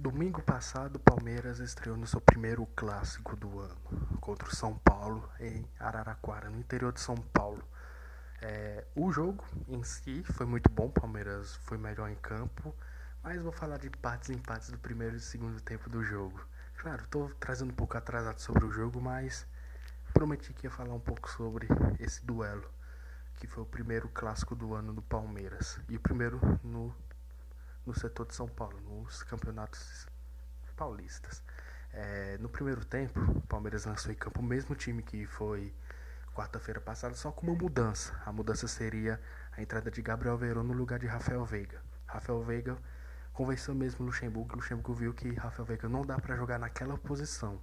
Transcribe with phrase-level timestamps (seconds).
[0.00, 3.74] Domingo passado, o Palmeiras estreou no seu primeiro clássico do ano
[4.20, 7.64] contra o São Paulo em Araraquara, no interior de São Paulo.
[8.40, 12.72] É, o jogo em si foi muito bom, o Palmeiras foi melhor em campo,
[13.24, 16.46] mas vou falar de empates e empates do primeiro e segundo tempo do jogo.
[16.76, 19.48] Claro, estou trazendo um pouco atrasado sobre o jogo, mas
[20.14, 21.66] prometi que ia falar um pouco sobre
[21.98, 22.70] esse duelo,
[23.34, 26.94] que foi o primeiro clássico do ano do Palmeiras e o primeiro no
[27.88, 30.06] no setor de São Paulo, nos campeonatos
[30.76, 31.42] paulistas.
[31.90, 35.74] É, no primeiro tempo, o Palmeiras lançou em campo o mesmo time que foi
[36.34, 38.12] quarta-feira passada, só com uma mudança.
[38.26, 39.18] A mudança seria
[39.56, 41.80] a entrada de Gabriel Verón no lugar de Rafael Veiga.
[42.06, 42.76] Rafael Veiga
[43.32, 47.58] convenceu mesmo Luxemburgo, Luxemburgo viu que Rafael Veiga não dá para jogar naquela posição.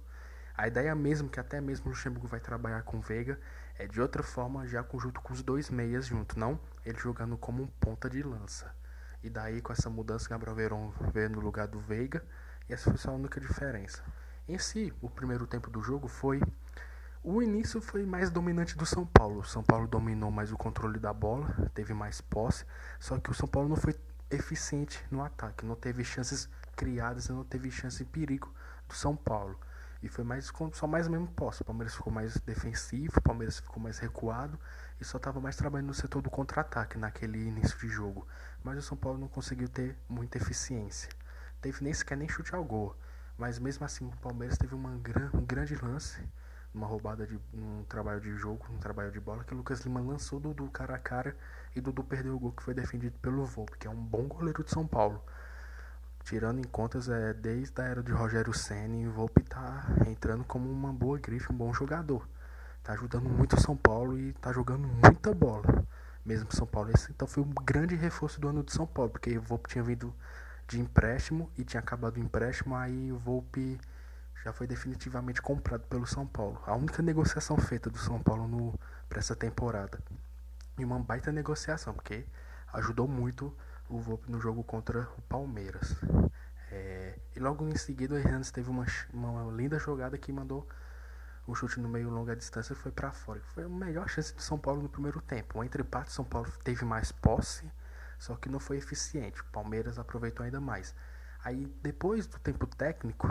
[0.56, 3.38] A ideia mesmo que até mesmo Luxemburgo vai trabalhar com Veiga
[3.78, 7.62] é de outra forma, já junto com os dois meias junto, não ele jogando como
[7.62, 8.74] um ponta de lança.
[9.26, 12.24] E daí, com essa mudança, Gabriel Verón veio no lugar do Veiga.
[12.68, 14.00] E essa foi a única diferença.
[14.46, 16.40] Em si, o primeiro tempo do jogo foi.
[17.24, 19.40] O início foi mais dominante do São Paulo.
[19.40, 22.64] O São Paulo dominou mais o controle da bola, teve mais posse.
[23.00, 23.96] Só que o São Paulo não foi
[24.30, 25.66] eficiente no ataque.
[25.66, 28.54] Não teve chances criadas, não teve chance em perigo
[28.86, 29.58] do São Paulo.
[30.06, 31.62] E foi mais só mais mesmo posse.
[31.62, 34.58] O Palmeiras ficou mais defensivo, o Palmeiras ficou mais recuado
[35.00, 38.26] e só estava mais trabalhando no setor do contra-ataque naquele início de jogo
[38.66, 41.08] mas o São Paulo não conseguiu ter muita eficiência.
[41.62, 42.96] Teve nem sequer nem chute ao gol,
[43.38, 46.20] mas mesmo assim o Palmeiras teve uma gran, um grande lance,
[46.74, 50.00] uma roubada de um trabalho de jogo, um trabalho de bola que o Lucas Lima
[50.00, 51.36] lançou Dudu cara a cara
[51.76, 54.64] e Dudu perdeu o gol que foi defendido pelo Volpe, que é um bom goleiro
[54.64, 55.22] de São Paulo.
[56.26, 60.68] Tirando em contas, é, desde a era de Rogério Senna, o Volpe tá entrando como
[60.68, 62.28] uma boa grife, um bom jogador.
[62.82, 65.86] Tá ajudando muito o São Paulo e tá jogando muita bola
[66.24, 66.90] mesmo São Paulo.
[66.92, 69.84] Esse, então foi um grande reforço do ano de São Paulo, porque o Volpe tinha
[69.84, 70.12] vindo
[70.66, 73.80] de empréstimo e tinha acabado o empréstimo, aí o Volpe
[74.42, 76.60] já foi definitivamente comprado pelo São Paulo.
[76.66, 78.76] A única negociação feita do São Paulo
[79.08, 80.00] para essa temporada.
[80.76, 82.26] E uma baita negociação, porque
[82.72, 83.56] ajudou muito
[83.88, 85.94] o Volpe no jogo contra o Palmeiras.
[86.70, 90.66] É, e logo em seguida o Hernandes teve uma, uma linda jogada que mandou
[91.46, 93.40] o chute no meio longa distância foi para fora.
[93.54, 95.58] Foi a melhor chance do São Paulo no primeiro tempo.
[95.58, 97.70] O entreparte, São Paulo teve mais posse,
[98.18, 99.40] só que não foi eficiente.
[99.40, 100.94] O Palmeiras aproveitou ainda mais.
[101.44, 103.28] Aí, depois do tempo técnico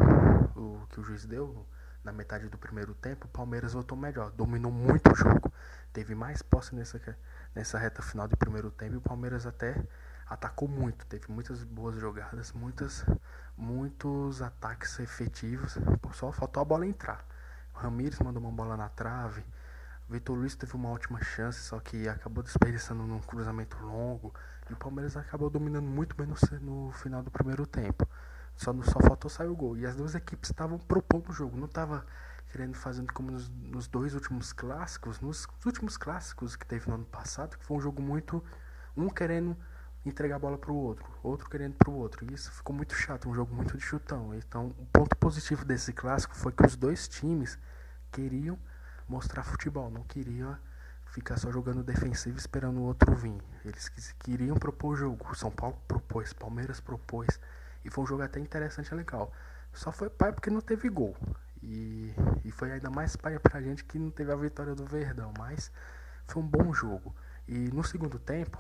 [0.56, 1.68] o que o juiz deu,
[2.04, 5.52] na metade do primeiro tempo, o Palmeiras voltou melhor, dominou muito o jogo,
[5.92, 7.02] teve mais posse nessa,
[7.54, 9.84] nessa reta final do primeiro tempo e o Palmeiras até
[10.28, 13.06] atacou muito, teve muitas boas jogadas, muitas,
[13.58, 15.78] muitos ataques efetivos,
[16.14, 17.26] só faltou a bola entrar.
[17.74, 19.44] Ramires mandou uma bola na trave.
[20.10, 24.34] Vitor Luiz teve uma ótima chance, só que acabou desperdiçando num cruzamento longo.
[24.70, 28.08] E o Palmeiras acabou dominando muito bem no, no final do primeiro tempo.
[28.56, 29.78] Só, só faltou sair o gol.
[29.78, 31.58] E as duas equipes estavam propondo o jogo.
[31.58, 32.06] Não estava
[32.52, 35.20] querendo fazendo como nos, nos, dois últimos clássicos.
[35.20, 38.44] Nos últimos clássicos que teve no ano passado, que foi um jogo muito.
[38.96, 39.58] Um querendo
[40.06, 42.26] entregar a bola para o outro, outro querendo para o outro.
[42.26, 44.34] E isso ficou muito chato, um jogo muito de chutão.
[44.36, 47.58] Então, o ponto positivo desse clássico foi que os dois times
[48.12, 48.58] queriam
[49.08, 50.58] mostrar futebol, não queriam
[51.08, 53.42] ficar só jogando defensivo esperando o outro vir.
[53.64, 53.90] Eles
[54.20, 55.36] queriam propor o jogo.
[55.36, 57.40] São Paulo propôs, Palmeiras propôs.
[57.84, 59.32] E foi um jogo até interessante e legal.
[59.74, 61.16] Só foi pai porque não teve gol.
[61.64, 62.14] E,
[62.44, 65.34] e foi ainda mais pai pra gente que não teve a vitória do Verdão.
[65.38, 65.72] Mas
[66.28, 67.16] foi um bom jogo.
[67.48, 68.60] E no segundo tempo,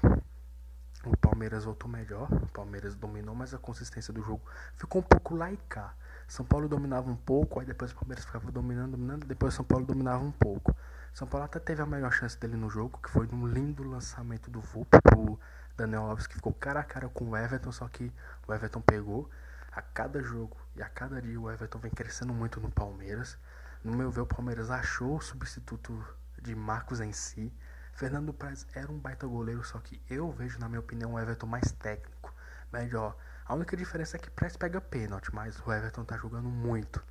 [1.09, 4.41] o Palmeiras voltou melhor, o Palmeiras dominou, mas a consistência do jogo
[4.75, 5.93] ficou um pouco laica.
[6.27, 9.85] São Paulo dominava um pouco, aí depois o Palmeiras ficava dominando, dominando, depois São Paulo
[9.85, 10.75] dominava um pouco.
[11.13, 14.49] São Paulo até teve a melhor chance dele no jogo, que foi num lindo lançamento
[14.49, 15.39] do Vulp pro
[15.77, 18.11] Daniel Alves, que ficou cara a cara com o Everton, só que
[18.47, 19.29] o Everton pegou.
[19.71, 23.37] A cada jogo e a cada dia o Everton vem crescendo muito no Palmeiras.
[23.83, 26.03] No meu ver, o Palmeiras achou o substituto
[26.41, 27.53] de Marcos em si.
[27.95, 31.47] Fernando Praz era um baita goleiro, só que eu vejo, na minha opinião, o Everton
[31.47, 32.33] mais técnico,
[32.71, 33.15] melhor.
[33.45, 37.01] A única diferença é que Praz pega pênalti, mas o Everton tá jogando muito.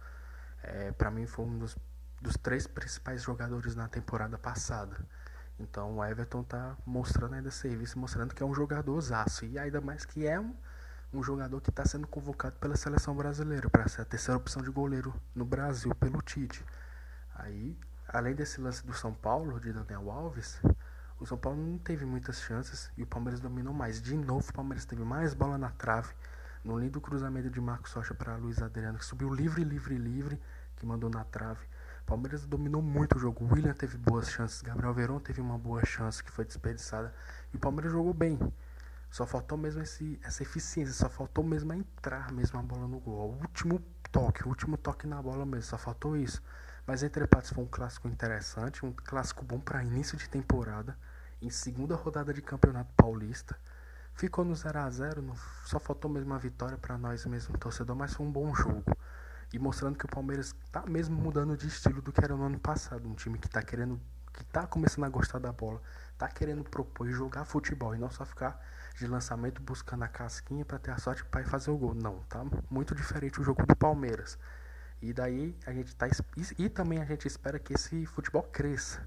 [0.62, 1.74] É, para mim foi um dos,
[2.20, 4.94] dos três principais jogadores na temporada passada.
[5.58, 9.46] Então o Everton tá mostrando ainda serviço, mostrando que é um jogador zaço.
[9.46, 10.54] E ainda mais que é um,
[11.14, 14.70] um jogador que está sendo convocado pela seleção brasileira para ser a terceira opção de
[14.70, 16.62] goleiro no Brasil pelo Tite.
[17.34, 17.74] Aí
[18.08, 20.60] além desse lance do São Paulo, de Daniel Alves,
[21.20, 24.00] o São Paulo não teve muitas chances e o Palmeiras dominou mais.
[24.02, 26.12] De novo, o Palmeiras teve mais bola na trave.
[26.64, 30.40] No lindo cruzamento de Marcos Rocha para Luiz Adriano, que subiu livre, livre, livre,
[30.76, 31.64] que mandou na trave.
[32.02, 33.44] O Palmeiras dominou muito o jogo.
[33.44, 34.60] O William teve boas chances.
[34.62, 37.14] Gabriel Verón teve uma boa chance que foi desperdiçada.
[37.52, 38.38] E o Palmeiras jogou bem.
[39.10, 43.30] Só faltou mesmo esse, essa eficiência, só faltou mesmo entrar mesmo a bola no gol.
[43.30, 46.42] O último toque, o último toque na bola mesmo, só faltou isso.
[46.86, 50.96] Mas entre partes foi um clássico interessante, um clássico bom para início de temporada,
[51.40, 53.56] em segunda rodada de Campeonato Paulista.
[54.14, 55.34] Ficou no 0 a 0
[55.64, 58.84] só faltou mesmo a vitória para nós mesmo, torcedor, mas foi um bom jogo.
[59.52, 62.58] E mostrando que o Palmeiras está mesmo mudando de estilo do que era no ano
[62.58, 63.08] passado.
[63.08, 64.00] Um time que está querendo,
[64.32, 65.80] que está começando a gostar da bola,
[66.12, 68.60] está querendo propor e jogar futebol e não só ficar
[68.96, 71.94] de lançamento buscando a casquinha para ter a sorte para fazer o gol.
[71.94, 74.38] Não, tá muito diferente o jogo do Palmeiras.
[75.04, 79.06] E daí a gente tá e, e também a gente espera que esse futebol cresça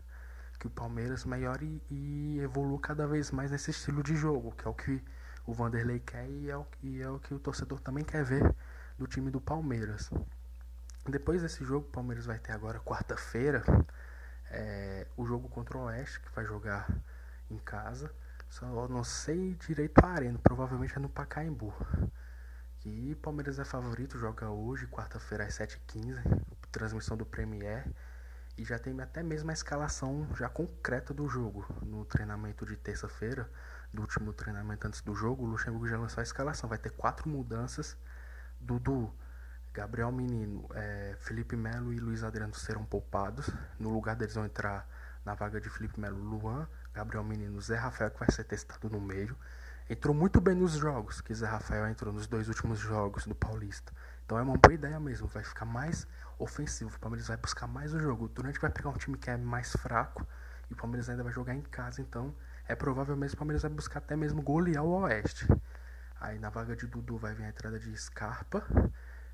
[0.59, 4.69] que o Palmeiras melhore e evolua cada vez mais nesse estilo de jogo, que é
[4.69, 5.03] o que
[5.47, 8.53] o Vanderlei quer e é o, e é o que o torcedor também quer ver
[8.95, 10.11] do time do Palmeiras.
[11.09, 13.63] Depois desse jogo, o Palmeiras vai ter agora quarta-feira
[14.51, 16.87] é, o jogo contra o Oeste, que vai jogar
[17.49, 18.13] em casa.
[18.51, 21.73] Só não sei direito a arena, provavelmente é no Pacaembu.
[22.85, 26.21] E Palmeiras é favorito, joga hoje, quarta-feira às 7h15,
[26.71, 27.85] transmissão do Premier
[28.57, 31.65] e já tem até mesmo a escalação já concreta do jogo.
[31.83, 33.49] No treinamento de terça-feira,
[33.93, 36.67] do último treinamento antes do jogo, o Luxemburgo já lançou a escalação.
[36.67, 37.95] Vai ter quatro mudanças.
[38.59, 39.13] Dudu,
[39.71, 43.47] Gabriel Menino, é, Felipe Melo e Luiz Adriano serão poupados.
[43.79, 44.89] No lugar deles vão entrar
[45.23, 48.99] na vaga de Felipe Melo, Luan, Gabriel Menino, Zé Rafael, que vai ser testado no
[48.99, 49.37] meio.
[49.89, 53.93] Entrou muito bem nos jogos, que Zé Rafael entrou nos dois últimos jogos do Paulista.
[54.25, 56.05] Então é uma boa ideia mesmo, vai ficar mais
[56.37, 56.93] ofensivo.
[56.93, 58.25] O Palmeiras vai buscar mais o jogo.
[58.25, 60.27] O Durante vai pegar um time que é mais fraco
[60.69, 62.35] e o Palmeiras ainda vai jogar em casa, então
[62.67, 65.47] é provável mesmo que o Palmeiras vai buscar até mesmo golear o Oeste.
[66.19, 68.67] Aí na vaga de Dudu vai vir a entrada de Scarpa,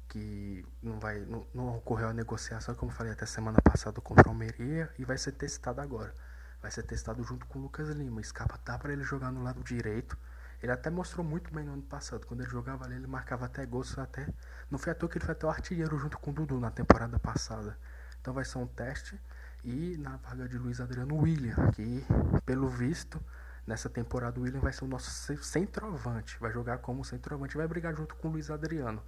[0.08, 4.32] que não vai não, não ocorreu a negociação, como falei até semana passada contra o
[4.32, 6.14] Almeria e vai ser testado agora.
[6.62, 8.22] Vai ser testado junto com o Lucas Lima.
[8.22, 10.16] Scarpa dá para ele jogar no lado direito
[10.64, 12.26] ele até mostrou muito bem no ano passado.
[12.26, 13.98] Quando ele jogava ali, ele marcava até gols.
[14.00, 14.26] Até...
[14.72, 16.72] Não foi à toa que ele foi até o artilheiro junto com o Dudu na
[16.72, 17.78] temporada passada.
[18.22, 19.20] Então vai ser um teste.
[19.62, 22.06] E na vaga de Luiz Adriano William, que
[22.46, 23.22] pelo visto,
[23.68, 26.38] nessa temporada o William vai ser o nosso centroavante.
[26.40, 27.58] Vai jogar como centroavante.
[27.58, 29.04] Vai brigar junto com o Luiz Adriano.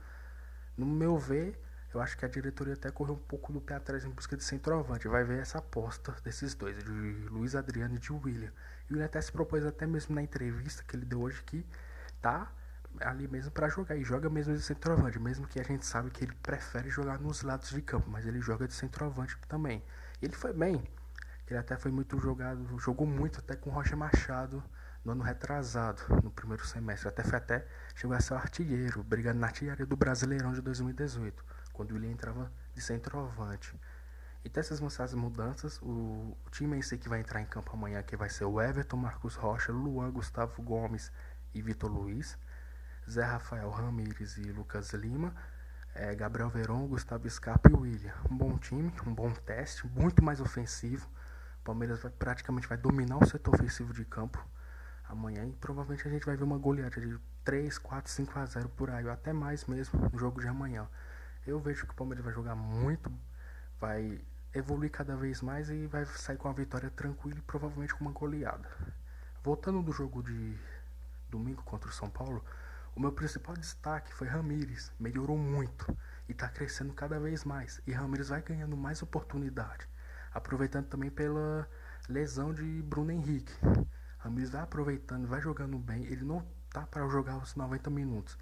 [0.78, 1.58] No meu ver,
[1.96, 4.44] eu acho que a diretoria até correu um pouco do pé atrás em busca de
[4.44, 5.08] centroavante.
[5.08, 6.92] Vai ver essa aposta desses dois, de
[7.30, 8.52] Luiz Adriano e de William.
[8.90, 11.66] E ele até se propôs até mesmo na entrevista que ele deu hoje que
[12.22, 12.52] tá
[13.00, 16.24] ali mesmo para jogar e joga mesmo de centroavante, mesmo que a gente sabe que
[16.24, 19.84] ele prefere jogar nos lados de campo, mas ele joga de centroavante também.
[20.22, 20.84] E ele foi bem.
[21.48, 24.64] Ele até foi muito jogado, jogou muito até com Rocha Machado
[25.04, 27.08] no ano retrasado, no primeiro semestre.
[27.08, 31.96] Até foi até chegou a ser artilheiro, brigando na artilharia do Brasileirão de 2018 quando
[31.96, 33.80] ele entrava de centroavante.
[34.44, 38.02] E dessas moçadas mudanças, o, o, time em si que vai entrar em campo amanhã
[38.04, 41.12] que vai ser o Everton, Marcos Rocha, Luan, Gustavo Gomes
[41.54, 42.38] e Vitor Luiz,
[43.10, 45.36] Zé Rafael Ramires e Lucas Lima,
[45.96, 48.14] é, Gabriel Veron, Gustavo Scarpa e William.
[48.30, 51.10] Um bom time, um bom teste, muito mais ofensivo.
[51.62, 54.46] O Palmeiras vai, praticamente vai dominar o setor ofensivo de campo
[55.10, 58.70] amanhã e provavelmente a gente vai ver uma goleada de 3, 4, 5 a 0
[58.70, 60.88] por aí, ou até mais mesmo no jogo de amanhã.
[61.46, 63.12] Eu vejo que o Palmeiras vai jogar muito,
[63.80, 64.20] vai
[64.52, 68.12] evoluir cada vez mais e vai sair com a vitória tranquila e provavelmente com uma
[68.12, 68.68] goleada.
[69.44, 70.58] Voltando do jogo de
[71.30, 72.44] domingo contra o São Paulo,
[72.96, 75.96] o meu principal destaque foi Ramires, melhorou muito
[76.28, 77.80] e está crescendo cada vez mais.
[77.86, 79.88] E Ramires vai ganhando mais oportunidade,
[80.34, 81.70] aproveitando também pela
[82.10, 83.54] lesão de Bruno Henrique.
[84.18, 86.06] Ramires vai aproveitando, vai jogando bem.
[86.06, 88.36] Ele não tá para jogar os 90 minutos,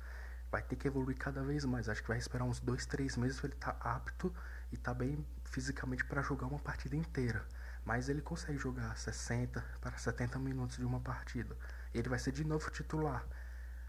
[0.54, 1.90] vai ter que evoluir cada vez mais.
[1.90, 4.32] Acho que vai esperar uns dois, três meses para ele estar tá apto
[4.72, 7.44] e estar tá bem fisicamente para jogar uma partida inteira.
[7.84, 11.58] Mas ele consegue jogar 60 para 70 minutos de uma partida.
[11.92, 13.26] Ele vai ser de novo titular.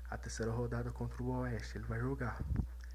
[0.08, 2.40] A terceira rodada contra o Oeste, ele vai jogar.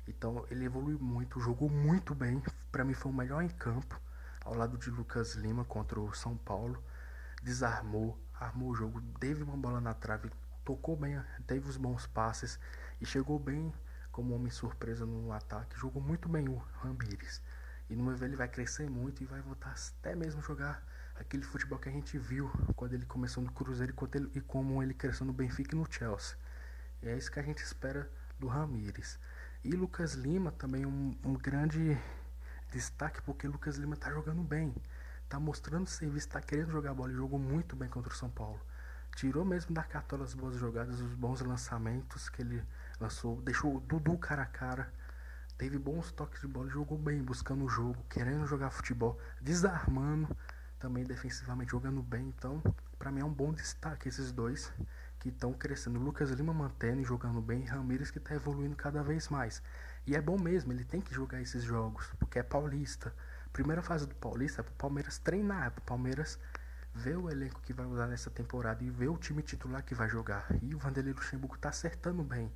[0.07, 2.41] Então ele evoluiu muito, jogou muito bem.
[2.71, 4.01] Para mim foi o melhor em campo,
[4.43, 6.83] ao lado de Lucas Lima contra o São Paulo.
[7.43, 10.31] Desarmou, armou o jogo, teve uma bola na trave,
[10.65, 12.59] tocou bem, teve os bons passes
[13.01, 13.73] e chegou bem
[14.11, 15.77] como homem surpresa no ataque.
[15.77, 17.41] Jogou muito bem o Ramires.
[17.89, 20.83] E no meu ver ele vai crescer muito e vai voltar até mesmo jogar
[21.15, 24.81] aquele futebol que a gente viu quando ele começou no Cruzeiro e, ele, e como
[24.81, 26.37] ele cresceu no Benfica e no Chelsea.
[27.01, 29.19] E é isso que a gente espera do Ramires.
[29.63, 31.97] E Lucas Lima também um, um grande
[32.71, 34.73] destaque porque Lucas Lima está jogando bem.
[35.23, 38.59] Está mostrando serviço, está querendo jogar bola e jogou muito bem contra o São Paulo.
[39.15, 42.63] Tirou mesmo da cartola as boas jogadas, os bons lançamentos que ele
[42.99, 44.91] lançou, deixou o Dudu cara a cara,
[45.57, 50.35] teve bons toques de bola, jogou bem, buscando o jogo, querendo jogar futebol, desarmando,
[50.77, 52.27] também defensivamente jogando bem.
[52.27, 52.61] Então,
[52.97, 54.71] para mim é um bom destaque esses dois.
[55.19, 55.99] que estão crescendo.
[55.99, 59.61] Lucas Lima mantendo e jogando bem, Ramires que está evoluindo cada vez mais.
[60.07, 63.13] E é bom mesmo, ele tem que jogar esses jogos, porque é paulista.
[63.51, 66.39] Primeira fase do Paulista é pro Palmeiras treinar, é pro Palmeiras
[66.93, 70.07] ver o elenco que vai usar nessa temporada e ver o time titular que vai
[70.07, 70.47] jogar.
[70.61, 72.51] E o Vanderlei Luxemburgo tá acertando bem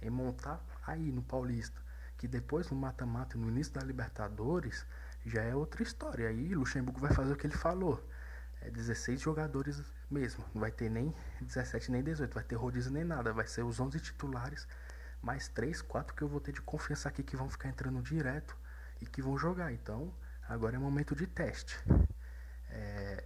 [0.00, 1.80] em montar aí no Paulista.
[2.16, 4.84] Que depois no mata-mata, no início da Libertadores,
[5.24, 6.28] já é outra história.
[6.28, 8.02] Aí Luxemburgo vai fazer o que ele falou.
[8.60, 10.44] É 16 jogadores mesmo.
[10.52, 12.34] Não vai ter nem 17 nem 18.
[12.34, 13.32] Vai ter rodízio nem nada.
[13.32, 14.66] Vai ser os 11 titulares.
[15.22, 18.56] Mais 3, 4 que eu vou ter de confiança aqui que vão ficar entrando direto
[19.00, 19.72] e que vão jogar.
[19.72, 20.12] Então,
[20.48, 21.78] agora é momento de teste.
[22.70, 23.24] É...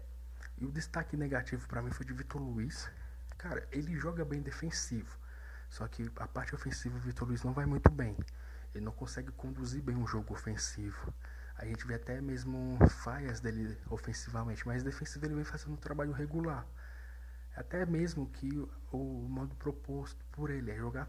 [0.58, 2.90] E o destaque negativo para mim foi de Vitor Luiz.
[3.36, 5.18] Cara, ele joga bem defensivo.
[5.72, 8.14] Só que a parte ofensiva o Vitor Luiz não vai muito bem.
[8.74, 11.14] Ele não consegue conduzir bem um jogo ofensivo.
[11.56, 16.12] A gente vê até mesmo falhas dele ofensivamente, mas defensivo ele vem fazendo um trabalho
[16.12, 16.66] regular.
[17.56, 18.50] Até mesmo que
[18.90, 21.08] o modo proposto por ele é jogar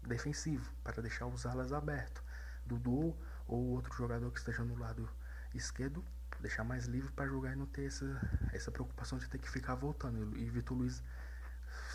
[0.00, 2.22] defensivo, para deixar os alas abertos.
[2.64, 3.16] Dudu
[3.48, 5.10] ou outro jogador que esteja no lado
[5.52, 6.04] esquerdo,
[6.38, 8.06] deixar mais livre para jogar e não ter essa,
[8.52, 10.38] essa preocupação de ter que ficar voltando.
[10.38, 11.02] E Vitor Luiz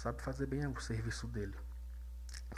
[0.02, 1.56] sabe fazer bem o serviço dele.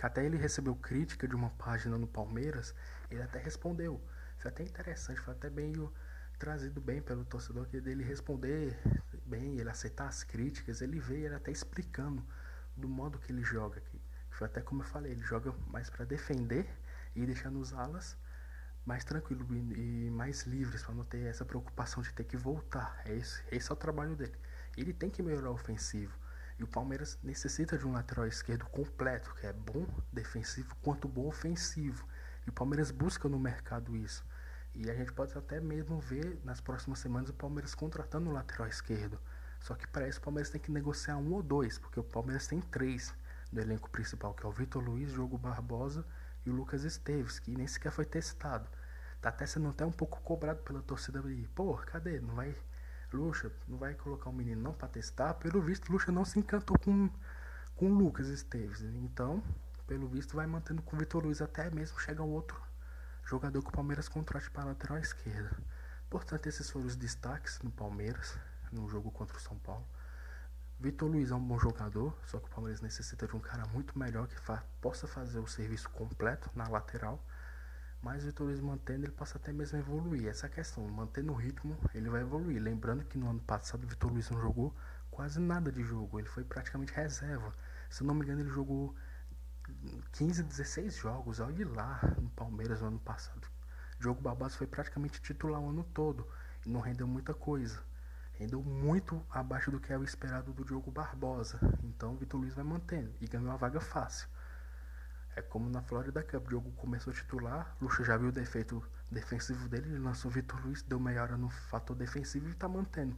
[0.01, 2.73] Até ele recebeu crítica de uma página no Palmeiras,
[3.09, 4.01] ele até respondeu.
[4.37, 5.93] Isso é até interessante, foi até meio
[6.39, 8.75] trazido bem pelo torcedor que dele responder
[9.27, 12.25] bem, ele aceitar as críticas, ele veio ele até explicando
[12.75, 14.01] do modo que ele joga aqui.
[14.31, 16.67] Foi até como eu falei, ele joga mais para defender
[17.15, 18.17] e deixando os alas
[18.85, 22.99] mais tranquilo e mais livres para não ter essa preocupação de ter que voltar.
[23.05, 24.35] É esse, esse é o trabalho dele.
[24.75, 26.17] Ele tem que melhorar o ofensivo.
[26.61, 31.25] E o Palmeiras necessita de um lateral esquerdo completo, que é bom defensivo quanto bom
[31.25, 32.07] ofensivo.
[32.45, 34.23] E o Palmeiras busca no mercado isso.
[34.75, 38.67] E a gente pode até mesmo ver nas próximas semanas o Palmeiras contratando o lateral
[38.67, 39.19] esquerdo.
[39.59, 42.45] Só que para isso o Palmeiras tem que negociar um ou dois, porque o Palmeiras
[42.45, 43.11] tem três
[43.51, 46.05] do elenco principal, que é o Vitor Luiz, Diogo Barbosa
[46.45, 48.69] e o Lucas Esteves, que nem sequer foi testado.
[49.19, 51.47] Tá até sendo até um pouco cobrado pela torcida ali.
[51.55, 52.19] Pô, cadê?
[52.19, 52.55] Não vai.
[53.13, 55.33] Luxa, não vai colocar o menino não para testar?
[55.35, 57.09] Pelo visto, Luxa não se encantou com,
[57.75, 58.81] com Lucas Esteves.
[58.81, 59.43] Então,
[59.87, 62.61] pelo visto, vai mantendo com o Vitor Luiz até mesmo chegar um outro
[63.25, 65.57] jogador que o Palmeiras contrate para a lateral esquerda.
[66.09, 68.37] Portanto, esses foram os destaques no Palmeiras,
[68.71, 69.85] no jogo contra o São Paulo.
[70.79, 73.97] Vitor Luiz é um bom jogador, só que o Palmeiras necessita de um cara muito
[73.97, 77.23] melhor que fa possa fazer o serviço completo na lateral.
[78.01, 80.27] Mas o Luiz mantendo, ele possa até mesmo evoluir.
[80.27, 82.61] Essa a questão, mantendo o ritmo, ele vai evoluir.
[82.61, 84.75] Lembrando que no ano passado o Vitor Luiz não jogou
[85.11, 87.53] quase nada de jogo, ele foi praticamente reserva.
[87.89, 88.95] Se eu não me engano, ele jogou
[90.13, 93.47] 15, 16 jogos, olha lá no Palmeiras no ano passado.
[93.99, 96.27] Diogo Barbosa foi praticamente titular o ano todo
[96.65, 97.79] e não rendeu muita coisa
[98.41, 101.59] rendeu muito abaixo do que é o esperado do Diogo Barbosa.
[101.83, 104.27] Então o Vitor Luiz vai mantendo e ganhou a vaga fácil.
[105.35, 108.83] É como na Florida Cup, o Diogo começou a titular, Lucha já viu o defeito
[109.09, 113.15] defensivo dele, ele lançou o Vitor Luiz, deu melhora no fator defensivo e está mantendo.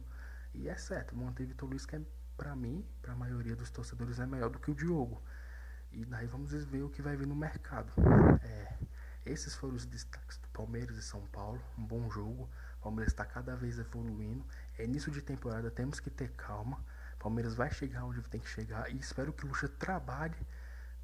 [0.52, 2.00] E é certo, manter Vitor Luiz que é,
[2.36, 5.20] para mim, para a maioria dos torcedores é melhor do que o Diogo.
[5.90, 7.92] E daí vamos ver o que vai vir no mercado.
[8.42, 8.78] É,
[9.24, 11.60] esses foram os destaques do Palmeiras e São Paulo.
[11.78, 12.48] Um bom jogo.
[12.78, 14.44] O Palmeiras está cada vez evoluindo.
[14.76, 16.84] É início de temporada, temos que ter calma.
[17.14, 18.90] O Palmeiras vai chegar onde tem que chegar.
[18.90, 20.36] E espero que o Lucha trabalhe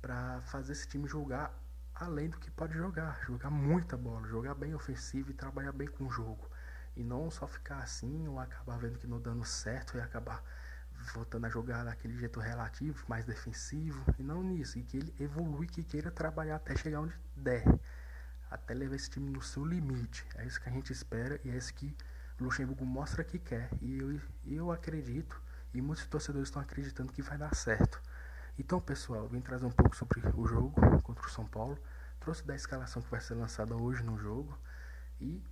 [0.01, 1.53] para fazer esse time jogar
[1.95, 3.21] além do que pode jogar.
[3.27, 6.49] Jogar muita bola, jogar bem ofensivo e trabalhar bem com o jogo.
[6.97, 10.43] E não só ficar assim ou acabar vendo que não dando certo e acabar
[11.15, 14.05] voltando a jogar daquele jeito relativo, mais defensivo.
[14.19, 14.79] E não nisso.
[14.79, 17.65] E que ele evolui, que queira trabalhar até chegar onde der
[18.51, 20.27] até levar esse time no seu limite.
[20.35, 21.97] É isso que a gente espera e é isso que
[22.39, 23.71] o Luxemburgo mostra que quer.
[23.81, 25.41] E eu, eu acredito,
[25.73, 28.03] e muitos torcedores estão acreditando que vai dar certo.
[28.61, 31.79] Então, pessoal, vim trazer um pouco sobre o jogo contra o São Paulo.
[32.21, 34.57] Trouxe da escalação que vai ser lançada hoje no jogo.
[35.19, 35.43] E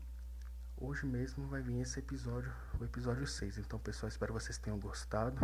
[0.76, 3.56] hoje mesmo vai vir esse episódio, o episódio 6.
[3.56, 5.38] Então, pessoal, espero que vocês tenham gostado.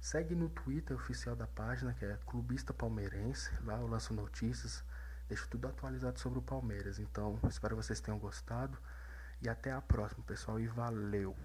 [0.00, 3.50] Segue no Twitter oficial da página, que é Clubista Palmeirense.
[3.64, 4.84] Lá eu lanço notícias
[5.28, 7.00] deixo tudo atualizado sobre o Palmeiras.
[7.00, 8.78] Então, espero que vocês tenham gostado.
[9.42, 10.60] E até a próxima, pessoal.
[10.60, 11.36] E valeu!